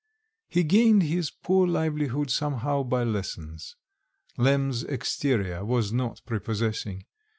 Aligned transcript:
He 0.49 0.63
gained 0.63 1.03
his 1.03 1.29
poor 1.29 1.67
livelihood 1.67 2.31
somehow 2.31 2.81
by 2.81 3.03
lessons. 3.03 3.75
Lemm's 4.35 4.81
exterior 4.83 5.63
was 5.63 5.93
not 5.93 6.21
prepossessing. 6.25 7.05